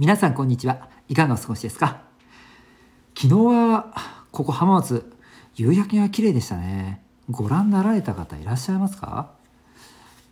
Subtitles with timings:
[0.00, 0.88] 皆さんこんにちは。
[1.10, 2.00] いかがお過ごしですか？
[3.14, 3.92] 昨日は
[4.32, 5.12] ここ浜松
[5.56, 7.04] 夕焼けが綺麗でしたね。
[7.28, 9.32] ご覧になられた方いらっしゃいますか？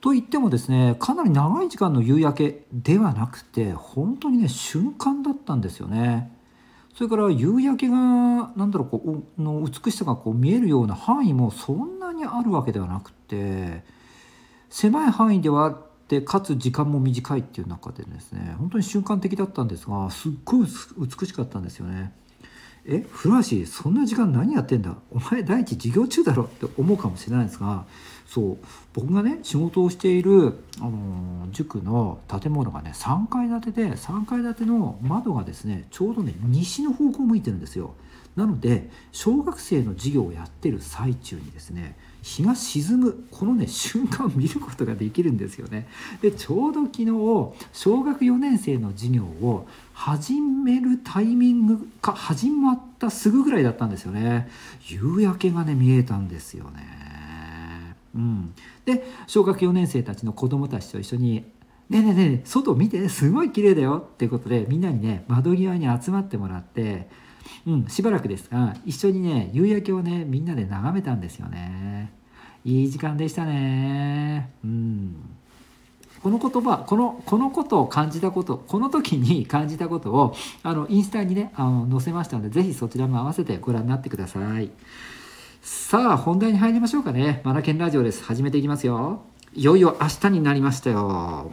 [0.01, 6.35] と言ってもですねかなり長い時間の夕焼けではなくて本当にね瞬間だったんですよね。
[6.95, 7.97] それから夕焼けが
[8.57, 13.85] 何だろうこうの美しさがこう見えるような範囲もそんなにあるわけではなくて
[14.71, 20.67] 狭い範囲ではあってかつ時間も短いっていう中でですね本当に瞬間的だったんですがすっごい
[20.97, 22.15] 美しかったんですよね。
[22.87, 24.97] え古橋そんな時間何やってんだ？
[25.11, 27.85] お前第一授業中だろって思うかもしれないんですが
[28.27, 28.59] そう
[28.95, 37.95] 僕がね仕事をしている、あの塾の建物がね3階建てで3階建ての窓がですねちょうどね西の方向向いてるんですよ。
[38.35, 45.87] なので小学生の授業をやってる最中にですね日が沈むこのね瞬間を見ることができるんですよね。
[46.21, 47.07] でちょうど昨日
[47.73, 54.49] 小学4年生の授業を始めるタイミングか始まったすぐぐらいだったんですよね。
[54.89, 57.97] 夕焼けがね見えたんですよね。
[58.15, 61.45] うん、で小学4年生たちの子どもたちと一緒に
[61.89, 67.09] 「ねえねえねえ外見てすごい綺麗だよ」っていうことでみんなにね窓際に集まってもらって
[67.67, 72.13] うん、しばらくですが一緒にね夕焼けをねみんなで眺めたんですよね。
[72.65, 74.51] いい時間でしたね。
[74.65, 75.17] うん。
[76.23, 84.71] この言葉このこのことを感じたことこの時に 感じたことをあのインスタにねあの載せましたので是非そちらも合わせてご覧になってください。
[85.63, 87.41] さあ本題に入りましょうかね。
[87.45, 88.25] マナケンラジオです。
[88.25, 89.23] 始めていきますよ。
[89.55, 91.51] いよいよ明日になりましたよ。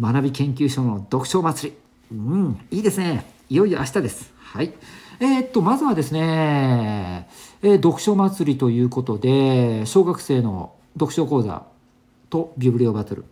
[0.00, 2.16] 学び研究所の読書祭り。
[2.16, 3.37] うんいいですね。
[3.50, 4.74] いよいよ明日ですはい。
[5.20, 7.28] えー、っと、まずはですね、
[7.62, 11.66] えー、読書祭りということで、小学生の読書講座
[12.28, 13.24] とビブリオバトル。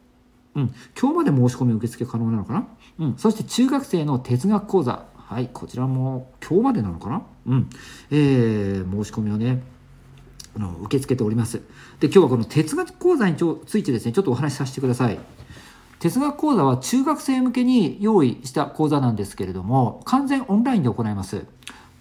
[0.54, 0.74] うん。
[0.98, 2.66] 今日まで申し込み受付可能なのかな？
[2.98, 3.14] うん。
[3.18, 5.04] そして中学生の哲学講座。
[5.16, 5.50] はい。
[5.52, 7.22] こちらも今日までなのかな？
[7.46, 7.70] うん。
[8.10, 9.62] えー、申し込みをね、
[10.56, 11.60] あの受け付けております。
[12.00, 15.18] で、今日はこの哲学講座についてですね、ちょっとお話しさせてください。
[15.98, 21.46] 哲学講座は中学生向けに用意した講座なんですけれども完全オンラインで行います。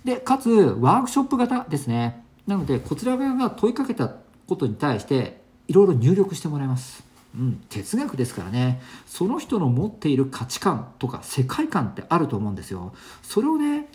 [0.03, 2.23] でかつワークショップ型ですね。
[2.45, 4.13] なのでこちら側が問いかけた
[4.47, 7.03] ことに対していろいろ入力してもらいます。
[7.35, 8.81] うん、哲学ですからね。
[9.07, 12.93] その人の持っている価値観とか世界観ってあると思うんですよ。
[13.23, 13.87] それをね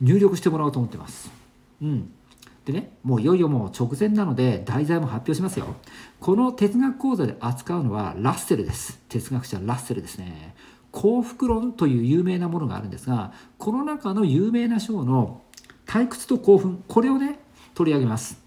[0.00, 1.30] 入力してもらおうと思ってます。
[1.82, 2.12] うん。
[2.66, 5.76] でねもういよいよもう直前なので題材も発表しますよ。
[6.20, 8.98] この哲学講座で扱うのはラッセルです。
[9.08, 10.56] 哲学者ラッセルですね。
[10.90, 15.42] 幸福論という有名なものがあるんですがこの中の有名な章の
[15.86, 16.82] 退屈と興奮。
[16.88, 17.38] これをね
[17.74, 18.42] 取り上げます。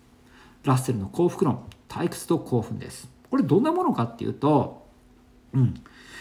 [0.65, 1.63] ラッセルの幸福論。
[1.87, 3.09] 退屈と興奮です。
[3.31, 4.85] これどんなものかっていうと
[5.53, 5.75] うん。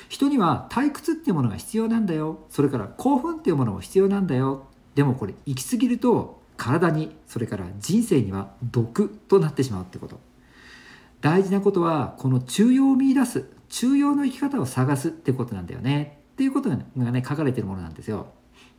[0.08, 2.38] 人には退屈っていうものが必要なんだよ。
[2.48, 4.68] それから興奮っていうものも必要なんだよ。
[4.94, 10.20] でもこれ行き過ぎると体にそれから人生には毒となってしまうってこと
[11.22, 16.76] 大事なことはこの中庸を見出す中庸の生き方を探すってことなんだよねっていうことが
[17.10, 18.26] ね書かれてるものなんですよ。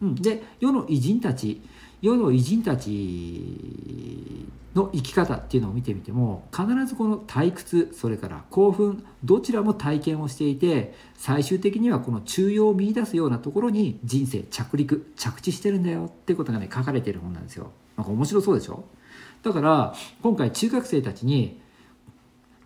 [0.02, 1.62] うん、で世の偉人たち
[2.02, 17.72] 世の偉人たちの生き方っていうのを見てみても必ずこの退屈それから興奮どちらも体験をしていて最終的にはこの中庸を見いだすようなところに人生着陸着地してるんだよってことがね書かれてる本なんですよ。
[17.98, 18.86] なんか面白そうでしょ？
[19.44, 21.60] だから今回中学生たちに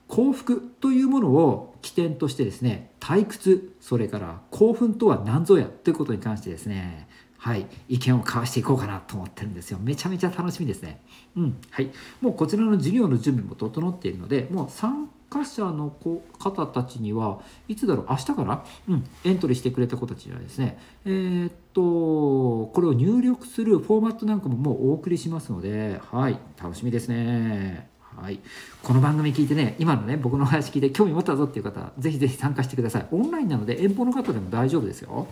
[0.08, 9.78] 幸福というものを起点としてですね退屈それから興奮とは何ぞやということに関してですねはい、意見を交わしていこうかなと思ってるんですよ。
[9.82, 11.02] めちゃめちゃ楽しみですね。
[11.36, 11.92] うん、はい。
[12.22, 27.90] もうこちらの授業の準備も整っているので、もう参加者の子方たちにはいつだろう、明日から、うん、エントリーしてくれた子たちにはですね、えー、っと、これを入力するフォーマットなんかももうお送りしますので、はい、楽しみですね。
[28.16, 28.40] はい、
[28.82, 33.08] この番組聞いてね、今のね、僕の話聞いて興味持ったぞっていう方、ぜひぜひ参加してください。
[33.12, 35.28] オンラインなので遠方の方でも大丈夫ですよ。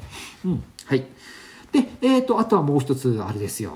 [0.46, 1.06] うん、はい。
[1.72, 3.72] で、えーと、あとはもう一つあれですよ。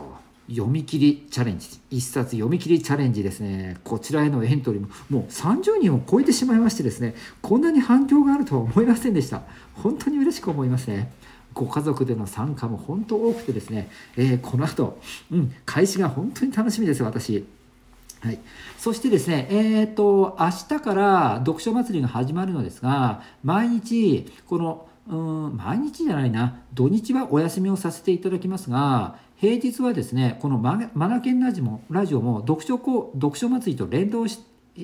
[0.50, 1.68] 読み切りチャレンジ。
[1.90, 3.78] 一冊読み切りチャレンジですね。
[3.84, 9.42] こちらへのエントリーももう30人を超えてしまいましてですねこんなに反響があるとは思いませんでした。
[9.74, 11.12] 本当に嬉しく思いますね。
[11.54, 15.00] ご家族での参加も本当多くてですね、えー、この後、
[15.32, 17.46] うん、開始が本当に楽しみです私。
[18.22, 18.40] はい、
[18.78, 34.40] そしてですね、えーと、明日から読書祭りが始まるのですが毎日このうん毎日じゃないな土日はお休みをさせていただきますが平日はですねこのマナケンラジもラジオも読書読書祭りと連動し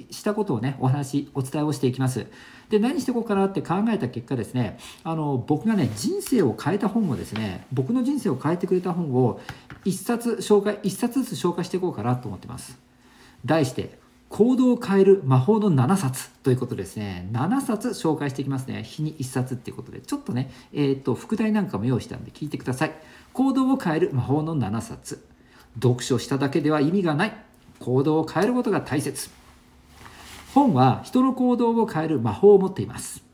[0.10, 2.26] したことをねお話お伝えをしていきます。
[2.70, 9.42] で何していこうかなって考えた結果ですねあの僕がね人生を変えた本をですね僕の人生を変えてくれた本を
[9.84, 12.91] 1冊紹介1冊ずつ紹介していこうかなと思ってます。
[13.46, 14.00] 題して
[14.30, 17.28] 行動を変える魔法の7冊ということですね。
[17.34, 18.82] 7冊紹介していきますね。
[18.82, 20.00] 日に1冊っていうことで。
[20.00, 22.94] ちょっとねえっ、ー、と副題なんかも用意したんで聞いてください。
[23.34, 25.26] 行動を変える魔法の7冊。
[25.76, 27.34] 読書しただけでは意味がない。
[27.80, 29.30] 行動を変えることが大切。
[30.54, 33.31] 本は人の行動を変える魔法を持っています。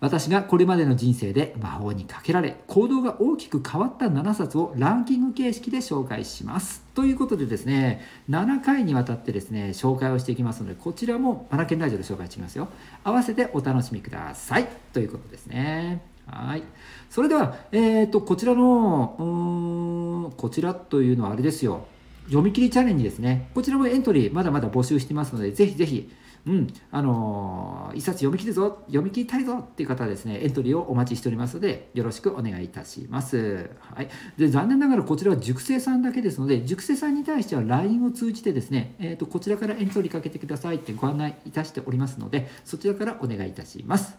[0.00, 6.82] 私がこれまでの人生で魔法にかけられ行動が大きく変わった7冊をランキング形式で紹介します。
[6.94, 12.68] ということでですね7回にわたってですね紹介をしていきますのでこちらもマナケンラジオで紹介していきますよ。
[13.02, 14.68] 合わせてお楽しみください。
[14.92, 16.02] ということですね。
[16.26, 16.62] はい。
[17.10, 21.86] それでは、えーと、こちらのうんこちらというのはあれですよ。
[22.26, 26.10] 読み切りチャレンジですねこちらもエントリーまだまだ募集してますのでぜひぜひ
[26.46, 33.70] うん、あのー、一冊読み切るぞ、読み切りたいぞっていう方はですね、エントリーをお待ちしておりますので、よろしくお願いいたします。
[33.94, 34.10] はい。
[34.36, 44.18] で、残念ながらこちらは熟成さんだけですので、熟成さんに対しては LINE を通じてですね、えっ、ー、と、こちらからエントリーかけてくださいってご案内いたしておりますので、そちらからお願いいたします。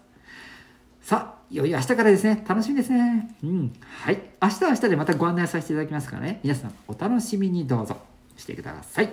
[1.02, 3.36] さあ、いよいよ明日からですね、楽しみですね。
[3.44, 3.74] うん。
[4.04, 4.20] はい。
[4.42, 7.98] 明日は明日でまたご案内させていただきますからね、皆さんお楽しみにどうぞ
[8.36, 9.10] してください。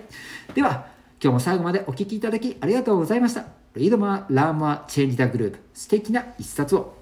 [0.55, 0.87] では、
[1.23, 3.44] 今日も最後までお聴きいただきありがとうございました。
[3.77, 7.02] Read more、learn more、change the globe、素敵な一冊を。